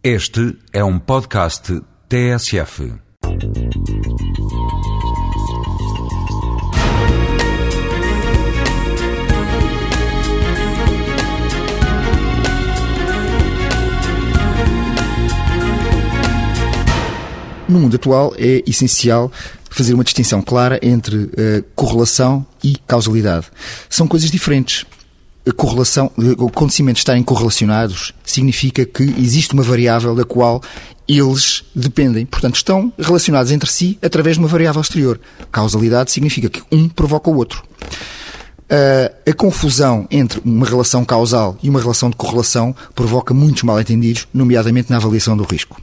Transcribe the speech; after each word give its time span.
Este 0.00 0.56
é 0.72 0.84
um 0.84 0.96
podcast 0.96 1.82
TSF. 2.08 2.92
No 17.68 17.80
mundo 17.80 17.96
atual 17.96 18.32
é 18.38 18.62
essencial 18.68 19.32
fazer 19.68 19.94
uma 19.94 20.04
distinção 20.04 20.40
clara 20.40 20.78
entre 20.80 21.16
uh, 21.16 21.30
correlação 21.74 22.46
e 22.62 22.76
causalidade. 22.86 23.48
São 23.90 24.06
coisas 24.06 24.30
diferentes. 24.30 24.86
Correlação, 25.52 26.10
acontecimentos 26.46 27.00
estarem 27.00 27.22
correlacionados 27.22 28.12
significa 28.24 28.84
que 28.84 29.02
existe 29.02 29.54
uma 29.54 29.62
variável 29.62 30.14
da 30.14 30.24
qual 30.24 30.62
eles 31.08 31.64
dependem. 31.74 32.26
Portanto, 32.26 32.56
estão 32.56 32.92
relacionados 32.98 33.50
entre 33.50 33.70
si 33.70 33.98
através 34.02 34.36
de 34.36 34.40
uma 34.40 34.48
variável 34.48 34.80
exterior. 34.80 35.18
Causalidade 35.50 36.10
significa 36.10 36.48
que 36.50 36.62
um 36.70 36.88
provoca 36.88 37.30
o 37.30 37.36
outro. 37.36 37.62
Uh, 38.70 39.30
a 39.30 39.32
confusão 39.32 40.06
entre 40.10 40.42
uma 40.44 40.66
relação 40.66 41.02
causal 41.02 41.56
e 41.62 41.70
uma 41.70 41.80
relação 41.80 42.10
de 42.10 42.16
correlação 42.16 42.76
provoca 42.94 43.32
muitos 43.32 43.62
mal-entendidos, 43.62 44.28
nomeadamente 44.34 44.90
na 44.90 44.98
avaliação 44.98 45.34
do 45.34 45.44
risco. 45.44 45.80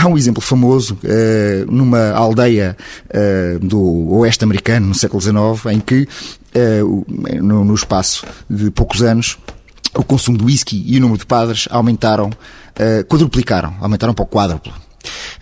Há 0.00 0.08
um 0.08 0.16
exemplo 0.16 0.40
famoso 0.40 0.94
uh, 1.04 1.70
numa 1.70 2.12
aldeia 2.12 2.74
uh, 3.10 3.58
do 3.58 4.08
oeste 4.14 4.42
americano, 4.42 4.86
no 4.86 4.94
século 4.94 5.20
XIX, 5.20 5.74
em 5.74 5.78
que, 5.78 6.08
uh, 6.56 7.04
no, 7.42 7.66
no, 7.66 7.74
espaço 7.74 8.24
de 8.48 8.70
poucos 8.70 9.02
anos, 9.02 9.36
o 9.94 10.02
consumo 10.02 10.38
de 10.38 10.44
whisky 10.44 10.82
e 10.86 10.96
o 10.96 11.00
número 11.02 11.18
de 11.18 11.26
padres 11.26 11.68
aumentaram, 11.70 12.30
quadruplicaram, 13.08 13.74
aumentaram 13.78 14.14
para 14.14 14.22
o 14.22 14.26
quádruplo. 14.26 14.72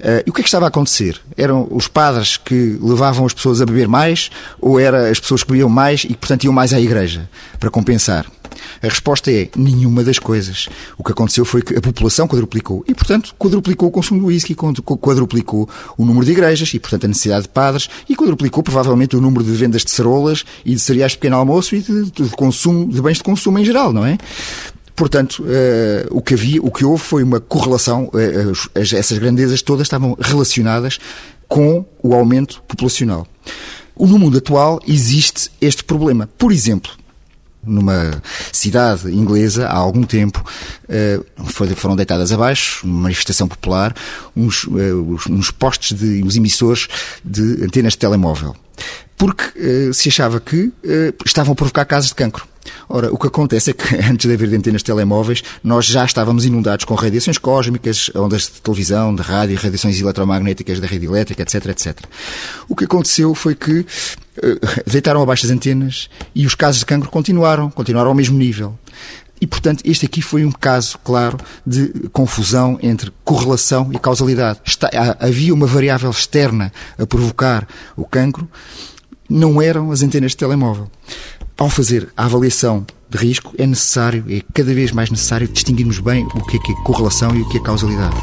Uh, 0.00 0.22
e 0.26 0.30
o 0.30 0.32
que 0.32 0.40
é 0.40 0.42
que 0.42 0.48
estava 0.48 0.66
a 0.66 0.68
acontecer? 0.68 1.20
Eram 1.36 1.66
os 1.70 1.88
padres 1.88 2.36
que 2.36 2.78
levavam 2.80 3.26
as 3.26 3.34
pessoas 3.34 3.60
a 3.60 3.66
beber 3.66 3.88
mais 3.88 4.30
ou 4.60 4.78
eram 4.78 4.98
as 4.98 5.18
pessoas 5.18 5.42
que 5.42 5.50
bebiam 5.50 5.68
mais 5.68 6.04
e, 6.04 6.14
portanto, 6.14 6.44
iam 6.44 6.52
mais 6.52 6.72
à 6.72 6.80
igreja 6.80 7.28
para 7.58 7.70
compensar? 7.70 8.26
A 8.82 8.88
resposta 8.88 9.30
é 9.30 9.48
nenhuma 9.56 10.04
das 10.04 10.18
coisas. 10.18 10.68
O 10.96 11.04
que 11.04 11.12
aconteceu 11.12 11.44
foi 11.44 11.62
que 11.62 11.76
a 11.76 11.80
população 11.80 12.26
quadruplicou 12.26 12.84
e, 12.86 12.94
portanto, 12.94 13.34
quadruplicou 13.38 13.88
o 13.88 13.90
consumo 13.90 14.20
de 14.20 14.26
whisky, 14.26 14.54
quadruplicou 14.54 15.68
o 15.96 16.04
número 16.04 16.24
de 16.24 16.32
igrejas 16.32 16.72
e, 16.74 16.78
portanto, 16.78 17.04
a 17.04 17.08
necessidade 17.08 17.42
de 17.42 17.48
padres 17.48 17.88
e 18.08 18.16
quadruplicou 18.16 18.62
provavelmente 18.62 19.16
o 19.16 19.20
número 19.20 19.44
de 19.44 19.52
vendas 19.52 19.84
de 19.84 19.90
cerolas 19.90 20.44
e 20.64 20.74
de 20.74 20.80
cereais 20.80 21.12
de 21.12 21.18
pequeno 21.18 21.36
almoço 21.36 21.74
e 21.74 21.80
de, 21.80 22.10
de 22.10 22.28
consumo, 22.30 22.88
de 22.88 23.00
bens 23.00 23.18
de 23.18 23.22
consumo 23.22 23.58
em 23.58 23.64
geral, 23.64 23.92
não 23.92 24.04
é? 24.04 24.18
Portanto, 24.98 25.44
uh, 25.44 26.08
o 26.10 26.20
que 26.20 26.34
havia, 26.34 26.60
o 26.60 26.72
que 26.72 26.84
houve 26.84 27.04
foi 27.04 27.22
uma 27.22 27.38
correlação, 27.38 28.10
uh, 28.12 28.78
as, 28.78 28.92
essas 28.92 29.16
grandezas 29.16 29.62
todas 29.62 29.86
estavam 29.86 30.16
relacionadas 30.20 30.98
com 31.46 31.86
o 32.02 32.16
aumento 32.16 32.60
populacional. 32.66 33.24
No 33.96 34.18
mundo 34.18 34.38
atual 34.38 34.80
existe 34.88 35.52
este 35.60 35.84
problema. 35.84 36.28
Por 36.36 36.50
exemplo, 36.50 36.90
numa 37.62 38.20
cidade 38.52 39.08
inglesa 39.14 39.68
há 39.68 39.76
algum 39.76 40.02
tempo 40.02 40.44
uh, 40.88 41.74
foram 41.76 41.94
deitadas 41.94 42.32
abaixo, 42.32 42.84
uma 42.84 43.02
manifestação 43.02 43.46
popular, 43.46 43.94
uns, 44.34 44.64
uh, 44.64 45.16
uns 45.30 45.52
postes 45.52 45.96
de 45.96 46.24
uns 46.24 46.34
emissores 46.34 46.88
de 47.24 47.64
antenas 47.64 47.92
de 47.92 47.98
telemóvel. 47.98 48.56
Porque 49.16 49.44
uh, 49.58 49.94
se 49.94 50.08
achava 50.08 50.40
que 50.40 50.72
estavam 51.24 51.52
a 51.52 51.56
provocar 51.56 51.84
casos 51.84 52.08
de 52.08 52.16
cancro. 52.16 52.48
Ora, 52.88 53.12
o 53.12 53.18
que 53.18 53.26
acontece 53.26 53.70
é 53.70 53.72
que 53.74 53.94
antes 54.10 54.26
de 54.26 54.32
haver 54.32 54.54
antenas 54.54 54.82
telemóveis, 54.82 55.42
nós 55.62 55.86
já 55.86 56.04
estávamos 56.04 56.44
inundados 56.44 56.84
com 56.84 56.94
radiações 56.94 57.38
cósmicas, 57.38 58.10
ondas 58.14 58.42
de 58.42 58.60
televisão, 58.60 59.14
de 59.14 59.22
rádio, 59.22 59.58
radiações 59.58 60.00
eletromagnéticas 60.00 60.80
da 60.80 60.86
rede 60.86 61.06
elétrica, 61.06 61.42
etc, 61.42 61.66
etc. 61.66 61.98
O 62.68 62.74
que 62.74 62.84
aconteceu 62.84 63.34
foi 63.34 63.54
que 63.54 63.80
uh, 63.80 63.86
deitaram 64.86 65.22
abaixo 65.22 65.46
as 65.46 65.52
antenas 65.52 66.08
e 66.34 66.46
os 66.46 66.54
casos 66.54 66.80
de 66.80 66.86
cancro 66.86 67.10
continuaram, 67.10 67.70
continuaram 67.70 68.08
ao 68.08 68.14
mesmo 68.14 68.38
nível. 68.38 68.78
E, 69.40 69.46
portanto, 69.46 69.82
este 69.84 70.06
aqui 70.06 70.20
foi 70.20 70.44
um 70.44 70.50
caso, 70.50 70.98
claro, 70.98 71.38
de 71.64 72.08
confusão 72.12 72.78
entre 72.82 73.12
correlação 73.24 73.90
e 73.92 73.98
causalidade. 73.98 74.60
Está, 74.64 74.90
havia 75.20 75.54
uma 75.54 75.66
variável 75.66 76.10
externa 76.10 76.72
a 76.98 77.06
provocar 77.06 77.66
o 77.96 78.04
cancro, 78.04 78.48
não 79.28 79.62
eram 79.62 79.92
as 79.92 80.02
antenas 80.02 80.32
de 80.32 80.38
telemóvel 80.38 80.90
ao 81.58 81.68
fazer 81.68 82.08
a 82.16 82.24
avaliação 82.24 82.86
de 83.10 83.18
risco, 83.18 83.52
é 83.58 83.66
necessário, 83.66 84.24
é 84.28 84.40
cada 84.54 84.72
vez 84.72 84.92
mais 84.92 85.10
necessário 85.10 85.48
distinguirmos 85.48 85.98
bem 85.98 86.24
o 86.34 86.46
que 86.46 86.56
é, 86.56 86.60
que 86.60 86.72
é 86.72 86.74
correlação 86.84 87.34
e 87.34 87.42
o 87.42 87.48
que 87.48 87.58
é 87.58 87.60
causalidade. 87.60 88.16